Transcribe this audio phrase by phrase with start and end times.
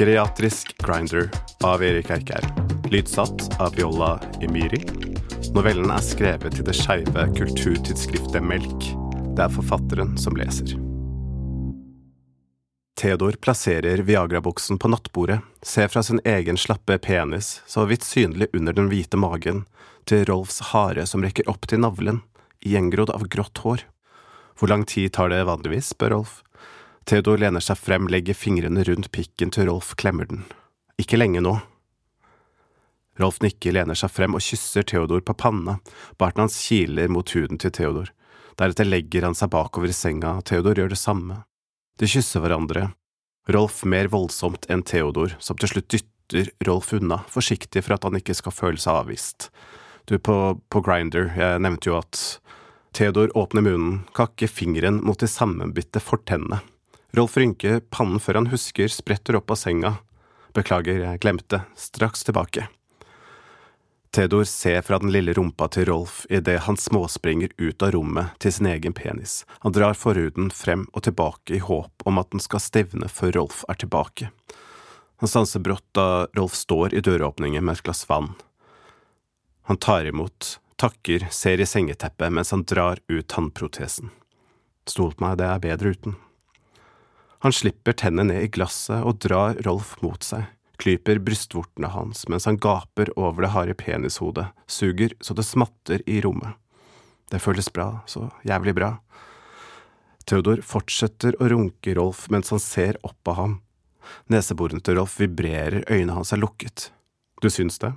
[0.00, 1.30] Geriatrisk Grinder
[1.64, 2.46] av Erik Eikær.
[2.88, 4.78] Lydsatt av Viola Emiri.
[5.52, 8.86] Novellen er skrevet til det skeive kulturtidsskriftet Melk.
[9.36, 10.72] Det er forfatteren som leser.
[12.96, 18.72] Theodor plasserer Viagra-buksen på nattbordet, ser fra sin egen slappe penis, så vidt synlig under
[18.72, 19.66] den hvite magen,
[20.08, 22.24] til Rolfs hare som rekker opp til navlen,
[22.64, 23.84] gjengrodd av grått hår.
[24.56, 26.40] Hvor lang tid tar det vanligvis, spør Rolf.
[27.08, 30.44] Theodor lener seg frem, legger fingrene rundt pikken til Rolf klemmer den.
[31.00, 31.56] Ikke lenge nå.
[33.20, 35.78] Rolf nikker, lener seg frem og kysser Theodor på panna,
[36.20, 38.12] barten hans kiler mot huden til Theodor.
[38.60, 41.42] Deretter legger han seg bakover i senga, og Theodor gjør det samme.
[42.00, 42.90] De kysser hverandre,
[43.50, 48.18] Rolf mer voldsomt enn Theodor, som til slutt dytter Rolf unna, forsiktig for at han
[48.20, 49.48] ikke skal føle seg avvist.
[50.06, 50.36] Du, på,
[50.70, 52.20] på Grinder, jeg nevnte jo at
[52.96, 56.60] Theodor åpner munnen, kakker fingeren mot de sammenbitte fortennene.
[57.10, 59.96] Rolf rynker pannen før han husker, spretter opp av senga.
[60.54, 62.68] Beklager, jeg glemte, straks tilbake.
[64.10, 68.54] Theodor ser fra den lille rumpa til Rolf idet han småspringer ut av rommet til
[68.54, 69.44] sin egen penis.
[69.62, 73.62] Han drar forhuden frem og tilbake i håp om at den skal stivne før Rolf
[73.70, 74.30] er tilbake.
[75.22, 78.32] Han stanser brått da Rolf står i døråpningen med et glass vann.
[79.70, 84.10] Han tar imot, takker, ser i sengeteppet mens han drar ut tannprotesen.
[84.90, 86.18] Stol på meg, det er bedre uten.
[87.40, 90.48] Han slipper tennene ned i glasset og drar Rolf mot seg
[90.80, 96.20] klyper brystvortene hans mens han gaper over det harde penishodet, suger så det smatter i
[96.24, 96.56] rommet.
[97.30, 98.94] Det føles bra, så jævlig bra.
[100.26, 103.58] Theodor fortsetter å runke Rolf mens han ser opp på ham.
[104.32, 106.90] Neseborene til Rolf vibrerer, øynene hans er lukket.
[107.42, 107.92] Du syns det?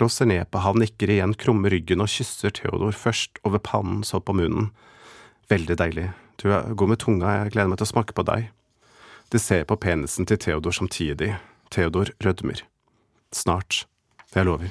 [0.00, 4.04] Rolf ser ned på ham, nikker igjen, krummer ryggen og kysser Theodor, først over pannen,
[4.06, 4.70] så på munnen.
[5.50, 6.08] Veldig deilig.
[6.38, 8.50] Du er god med tunga, jeg gleder meg til å smake på deg.
[9.30, 11.34] De ser på penisen til Theodor samtidig.
[11.74, 12.62] Theodor rødmer.
[13.34, 13.84] Snart.
[14.34, 14.70] Jeg lover.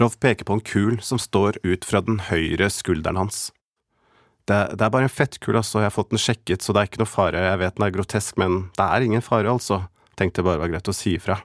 [0.00, 3.50] Rolf peker på en kul som står ut fra den høyre skulderen hans.
[4.48, 6.88] Det, det er bare en fettkul, altså, jeg har fått den sjekket, så det er
[6.88, 9.84] ikke noe fare, jeg vet den er grotesk, men det er ingen fare, altså,
[10.18, 11.38] tenkte bare var greit å si ifra.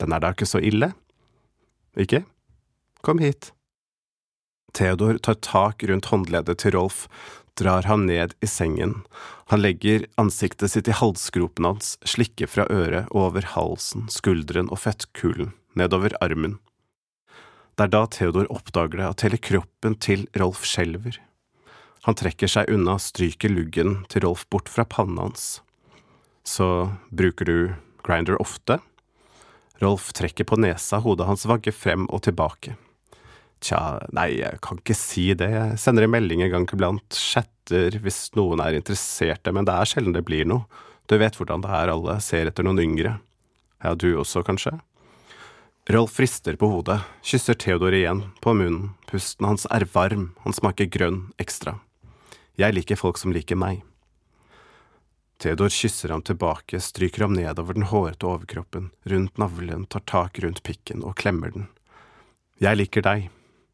[0.00, 0.94] Den er da ikke så ille?
[2.00, 2.22] Ikke?
[3.04, 3.50] Kom hit.
[4.76, 7.06] Theodor tar tak rundt håndleddet til Rolf,
[7.56, 8.98] drar han ned i sengen.
[9.48, 14.82] Han legger ansiktet sitt i halsgropen hans, slikker fra øret og over halsen, skulderen og
[14.84, 16.58] fettkulen, nedover armen.
[17.76, 21.16] Det er da Theodor oppdager det, at hele kroppen til Rolf skjelver.
[22.04, 25.60] Han trekker seg unna, stryker luggen til Rolf bort fra pannen hans.
[26.44, 27.58] Så bruker du
[28.04, 28.78] grinder ofte?
[29.80, 32.76] Rolf trekker på nesa, hodet hans vagger frem og tilbake.
[33.66, 35.48] Tja, nei, jeg kan ikke si det.
[35.50, 39.90] Jeg sender en melding en gang iblant, chatter hvis noen er interesserte, men det er
[39.90, 40.68] sjelden det blir noe.
[41.10, 43.16] Du vet hvordan det er, alle ser etter noen yngre.
[43.82, 44.76] Ja, du også, kanskje?
[45.90, 50.88] Rolf frister på hodet, kysser Theodor igjen, på munnen, pusten hans er varm, han smaker
[50.90, 51.76] grønn ekstra.
[52.58, 53.84] Jeg liker folk som liker meg.
[55.42, 60.62] Theodor kysser ham tilbake, stryker ham nedover den hårete overkroppen, rundt navlen, tar tak rundt
[60.66, 61.68] pikken og klemmer den.
[62.62, 63.28] Jeg liker deg,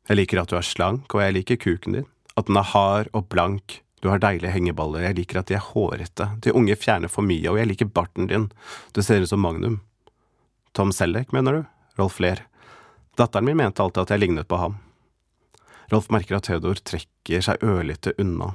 [0.08, 2.08] jeg liker at du er slank, og jeg liker kuken din.
[2.36, 3.80] At den er hard og blank.
[4.02, 6.26] Du har deilige hengeballer, jeg liker at de er hårete.
[6.42, 8.48] De unge fjerner for mye, og jeg liker barten din.
[8.96, 9.78] Du ser ut som Magnum.
[10.74, 11.62] Tom Selleck, mener du?
[12.00, 12.42] Rolf ler.
[13.20, 14.80] Datteren min mente alltid at jeg lignet på ham.
[15.92, 18.54] Rolf merker at Theodor trekker seg ørlite unna.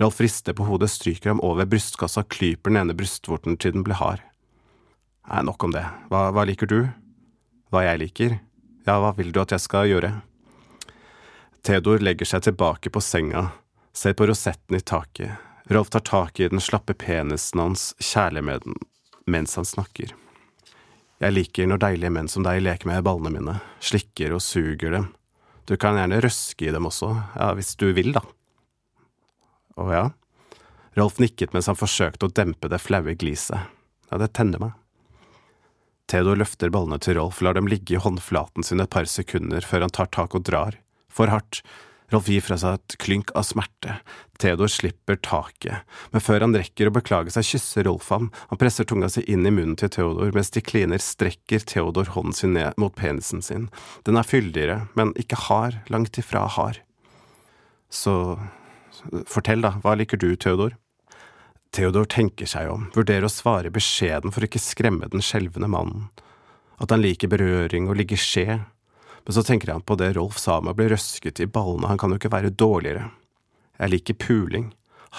[0.00, 3.98] Rolf rister på hodet, stryker ham over brystkassa, klyper den ene brystvorten til den blir
[4.00, 4.22] hard.
[5.28, 5.84] Nei, nok om det.
[6.08, 6.78] Hva, hva liker du?
[7.68, 8.38] Hva jeg liker?
[8.86, 10.14] Ja, hva vil du at jeg skal gjøre?
[11.62, 13.50] Theodor legger seg tilbake på senga,
[13.92, 15.36] ser på rosetten i taket.
[15.68, 18.78] Rolf tar tak i den slappe penisen hans, kjærlig med den,
[19.28, 20.14] mens han snakker.
[21.20, 25.10] Jeg liker når deilige menn som deg leker med ballene mine, slikker og suger dem.
[25.68, 28.24] Du kan gjerne røske i dem også, ja, hvis du vil, da.
[29.76, 30.04] Å ja?
[30.96, 33.68] Rolf nikket mens han forsøkte å dempe det flaue gliset.
[34.08, 34.76] Ja, det tenner meg.
[36.10, 39.84] Theodor løfter ballene til Rolf, lar dem ligge i håndflaten sin et par sekunder før
[39.84, 40.80] han tar tak og drar
[41.20, 41.62] for hardt.
[42.10, 44.00] Rolf gir fra seg et klynk av smerte.
[44.42, 48.30] Theodor slipper taket, men før han rekker å beklage seg, kysser Rolf ham.
[48.50, 52.34] Han presser tunga si inn i munnen til Theodor, mens de kliner strekker Theodor hånden
[52.34, 53.68] sin ned mot penisen sin.
[54.08, 56.80] Den er fyldigere, men ikke hard, langt ifra hard.
[57.90, 58.14] Så
[59.30, 60.74] fortell, da, hva liker du, Theodor?
[61.70, 66.08] Theodor tenker seg om, vurderer å svare beskjeden for å ikke skremme den skjelvende mannen.
[66.82, 68.64] At han liker berøring og ligge skje,
[69.30, 71.98] men så tenker han på det Rolf sa om å bli røsket i ballene, han
[72.02, 73.04] kan jo ikke være dårligere.
[73.78, 74.64] Jeg liker puling.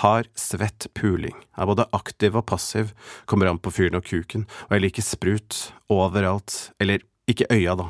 [0.01, 2.89] Hard, svett puling er både aktiv og passiv,
[3.23, 7.85] kommer an på fyren og kuken, og jeg liker sprut overalt, eller ikke øya, da.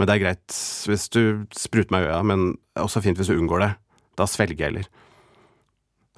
[0.00, 0.56] Men det er greit
[0.88, 1.20] hvis du
[1.52, 3.68] spruter meg i øya, men det er også fint hvis du unngår det.
[4.16, 4.88] Da svelger jeg heller.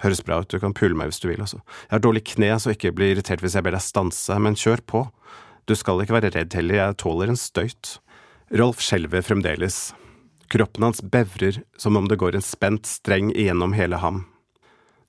[0.05, 1.59] Høres bra ut, du kan pule meg hvis du vil, altså.
[1.89, 4.85] Jeg har dårlig kne, så ikke bli irritert hvis jeg ber deg stanse, men kjør
[4.87, 5.03] på.
[5.67, 7.97] Du skal ikke være redd heller, jeg tåler en støyt.
[8.51, 9.95] Rolf skjelver fremdeles.
[10.49, 14.25] Kroppen hans bevrer som om det går en spent streng igjennom hele ham.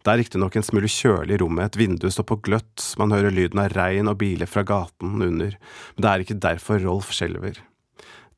[0.06, 3.34] Det er riktignok en smule kjølig i rommet, et vindu står på gløtt, man hører
[3.34, 7.58] lyden av regn og biler fra gaten under, men det er ikke derfor Rolf skjelver.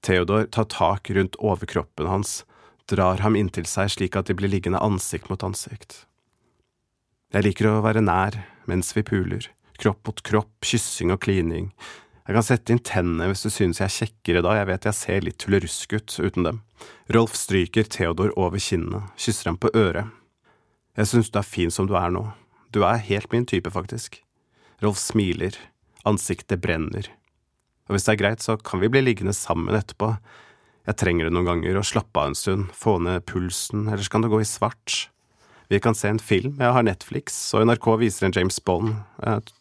[0.03, 2.45] Theodor tar tak rundt overkroppen hans,
[2.87, 6.05] drar ham inntil seg slik at de blir liggende ansikt mot ansikt.
[7.35, 8.39] Jeg liker å være nær
[8.71, 9.51] mens vi puler,
[9.83, 11.73] kropp mot kropp, kyssing og klining.
[12.23, 14.95] Jeg kan sette inn tennene hvis du synes jeg er kjekkere da, jeg vet jeg
[14.95, 16.61] ser litt tullerusk ut uten dem.
[17.11, 20.07] Rolf stryker Theodor over kinnene, kysser ham på øret.
[20.95, 22.29] Jeg synes du er fin som du er nå.
[22.71, 24.21] Du er helt min type, faktisk.
[24.83, 25.57] Rolf smiler,
[26.07, 27.09] ansiktet brenner.
[27.89, 30.13] Og hvis det er greit, så kan vi bli liggende sammen etterpå.
[30.87, 34.23] Jeg trenger det noen ganger, å slappe av en stund, få ned pulsen, ellers kan
[34.23, 35.09] det gå i svart.
[35.71, 38.95] Vi kan se en film, jeg har Netflix, og NRK viser en James Bond,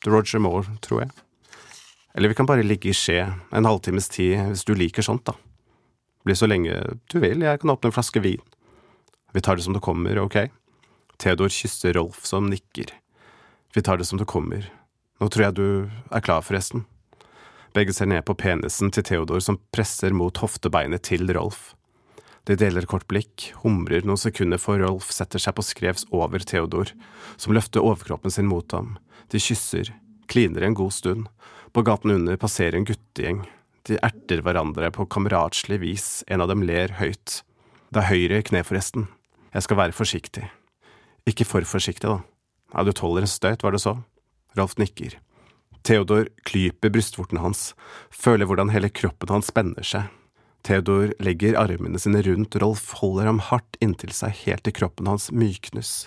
[0.06, 1.14] Roger Moore, tror jeg.
[2.14, 5.36] Eller vi kan bare ligge i skje, en halvtimes tid, hvis du liker sånt, da.
[6.26, 6.74] Bli så lenge
[7.10, 8.42] du vil, jeg kan åpne en flaske vin.
[9.32, 10.44] Vi tar det som det kommer, ok?
[11.18, 12.92] Theodor kysser Rolf, som nikker.
[13.74, 14.68] Vi tar det som det kommer.
[15.20, 15.66] Nå tror jeg du
[16.12, 16.84] er klar, forresten.
[17.72, 21.72] Begge ser ned på penisen til Theodor, som presser mot hoftebeinet til Rolf.
[22.44, 26.90] De deler kort blikk, humrer noen sekunder før Rolf setter seg på skrevs over Theodor,
[27.40, 28.96] som løfter overkroppen sin mot ham.
[29.32, 29.94] De kysser,
[30.28, 31.30] kliner en god stund.
[31.72, 33.38] På gaten under passerer en guttegjeng.
[33.88, 37.40] De erter hverandre på kameratslig vis, en av dem ler høyt.
[37.88, 39.06] Det er høyre kne, forresten.
[39.54, 40.44] Jeg skal være forsiktig.
[41.28, 42.20] Ikke for forsiktig, da.
[42.74, 43.94] Ja, du tåler en støyt, var det så?
[44.58, 45.16] Rolf nikker.
[45.82, 47.72] Theodor klyper brystvorten hans,
[48.12, 50.12] føler hvordan hele kroppen hans spenner seg.
[50.62, 55.30] Theodor legger armene sine rundt Rolf, holder ham hardt inntil seg helt til kroppen hans
[55.32, 56.06] myknes.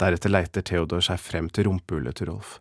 [0.00, 2.56] Deretter leiter Theodor seg frem til rumpehullet til Rolf.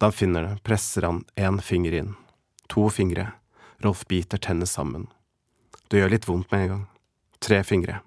[0.00, 2.14] Da han finner det, presser han én finger inn.
[2.72, 3.32] To fingre.
[3.84, 5.06] Rolf biter tennene sammen.
[5.88, 6.86] Det gjør litt vondt med en gang.
[7.40, 8.00] Tre fingre.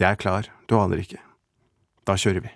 [0.00, 1.18] Jeg er klar, du aner ikke.
[2.08, 2.50] Da kjører vi.